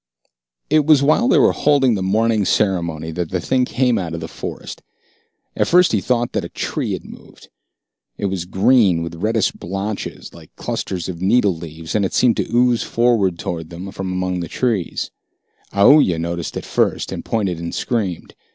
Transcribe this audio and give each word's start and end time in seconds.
It 0.71 0.87
was 0.87 1.03
while 1.03 1.27
they 1.27 1.37
were 1.37 1.51
holding 1.51 1.93
the 1.93 2.01
morning 2.01 2.43
ceremony 2.43 3.11
that 3.11 3.29
the 3.29 3.39
thing 3.39 3.65
came 3.65 3.99
out 3.99 4.15
of 4.15 4.19
the 4.19 4.27
forest. 4.27 4.81
At 5.55 5.67
first 5.67 5.91
he 5.91 6.01
thought 6.01 6.31
that 6.31 6.43
a 6.43 6.49
tree 6.49 6.93
had 6.93 7.05
moved. 7.05 7.49
It 8.17 8.25
was 8.25 8.45
green, 8.45 9.03
with 9.03 9.13
reddish 9.13 9.51
blotches 9.51 10.33
like 10.33 10.49
clusters 10.55 11.07
of 11.07 11.21
needle 11.21 11.55
leaves, 11.55 11.93
and 11.93 12.03
it 12.03 12.15
seemed 12.15 12.37
to 12.37 12.51
ooze 12.51 12.81
forward 12.81 13.37
toward 13.37 13.69
them 13.69 13.91
from 13.91 14.11
among 14.11 14.39
the 14.39 14.47
trees. 14.47 15.11
Aoooya 15.71 16.17
noticed 16.17 16.57
it 16.57 16.65
first, 16.65 17.11
and 17.11 17.23
pointed 17.23 17.59
and 17.59 17.75
screamed. 17.75 18.33